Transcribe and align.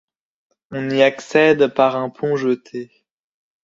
On 0.71 0.89
y 0.89 1.03
accède 1.03 1.75
par 1.75 1.95
un 1.95 2.09
pont-jetée. 2.09 2.91